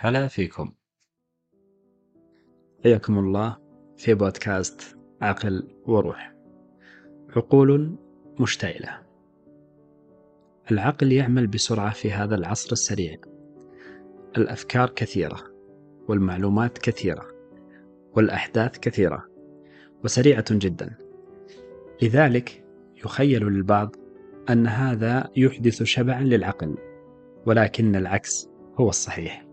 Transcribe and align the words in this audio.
هلا 0.00 0.28
فيكم. 0.28 0.72
حياكم 2.84 3.18
الله 3.18 3.56
في 3.96 4.14
بودكاست 4.14 4.98
عقل 5.22 5.68
وروح. 5.86 6.34
عقول 7.36 7.96
مشتعلة. 8.40 9.02
العقل 10.70 11.12
يعمل 11.12 11.46
بسرعة 11.46 11.90
في 11.90 12.12
هذا 12.12 12.34
العصر 12.34 12.72
السريع. 12.72 13.16
الأفكار 14.36 14.90
كثيرة 14.90 15.40
والمعلومات 16.08 16.78
كثيرة 16.78 17.26
والأحداث 18.16 18.78
كثيرة 18.78 19.24
وسريعة 20.04 20.46
جدا. 20.50 20.94
لذلك 22.02 22.64
يخيل 23.04 23.44
للبعض 23.44 23.96
أن 24.50 24.66
هذا 24.66 25.30
يحدث 25.36 25.82
شبعا 25.82 26.20
للعقل 26.20 26.76
ولكن 27.46 27.96
العكس 27.96 28.48
هو 28.80 28.88
الصحيح. 28.88 29.47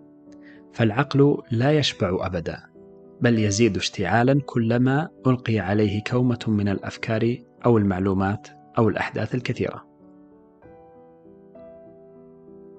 فالعقل 0.76 1.38
لا 1.52 1.72
يشبع 1.72 2.26
أبدا 2.26 2.64
بل 3.22 3.40
يزيد 3.40 3.78
اشتعالا 3.78 4.42
كلما 4.46 5.10
ألقي 5.28 5.60
عليه 5.60 6.04
كومة 6.04 6.40
من 6.48 6.70
الأفكار 6.70 7.38
أو 7.66 7.78
المعلومات 7.78 8.48
أو 8.78 8.90
الأحداث 8.90 9.36
الكثيرة. 9.36 9.86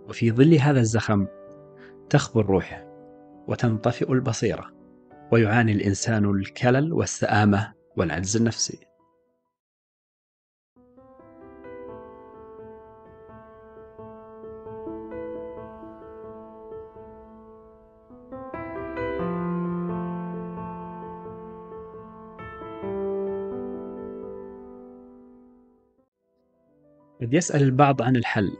وفي 0.09 0.33
ظل 0.33 0.55
هذا 0.55 0.81
الزخم 0.81 1.27
تخبو 2.11 2.41
الروح 2.41 2.87
وتنطفئ 3.49 4.13
البصيرة 4.13 4.67
ويعاني 5.33 5.73
الإنسان 5.73 6.25
الكلل 6.25 6.93
والسآمة 6.93 7.73
والعجز 7.97 8.37
النفسي. 8.37 8.86
قد 27.21 27.35
يسأل 27.35 27.63
البعض 27.63 28.03
عن 28.03 28.17
الحل 28.17 28.51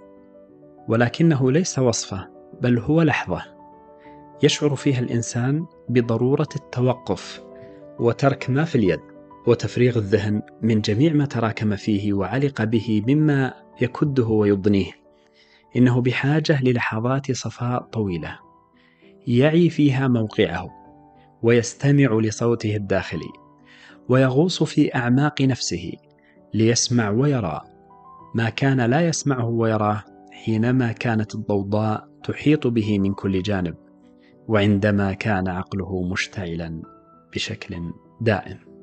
ولكنه 0.89 1.53
ليس 1.53 1.79
وصفة 1.79 2.29
بل 2.61 2.79
هو 2.79 3.03
لحظة 3.03 3.43
يشعر 4.43 4.77
فيها 4.77 5.01
الإنسان 5.01 5.67
بضرورة 5.89 6.49
التوقف 6.57 7.43
وترك 7.99 8.51
ما 8.51 8.65
في 8.65 8.75
اليد 8.75 9.01
وتفريغ 9.47 9.99
الذهن 9.99 10.43
من 10.63 10.81
جميع 10.81 11.13
ما 11.13 11.27
تراكم 11.27 11.77
فيه 11.77 12.13
وعلق 12.13 12.65
به 12.65 13.03
مما 13.09 13.55
يكده 13.81 14.27
ويضنيه. 14.27 14.93
إنه 15.77 16.01
بحاجة 16.01 16.63
للحظات 16.63 17.33
صفاء 17.33 17.83
طويلة 17.83 18.39
يعي 19.27 19.71
فيها 19.71 20.09
موقعه 20.09 20.69
ويستمع 21.43 22.19
لصوته 22.19 22.77
الداخلي 22.77 23.33
ويغوص 24.09 24.63
في 24.63 24.95
أعماق 24.95 25.43
نفسه 25.43 25.93
ليسمع 26.55 27.11
ويرى. 27.11 27.76
ما 28.37 28.49
كان 28.49 28.81
لا 28.81 29.09
يسمعه 29.09 29.49
ويراه 29.49 30.05
حينما 30.33 30.93
كانت 30.93 31.35
الضوضاء 31.35 32.09
تحيط 32.25 32.67
به 32.67 32.99
من 32.99 33.15
كل 33.15 33.43
جانب 33.43 33.75
وعندما 34.49 35.13
كان 35.13 35.49
عقله 35.49 36.03
مشتعلا 36.03 36.83
بشكل 37.35 37.77
دائم. 38.21 38.76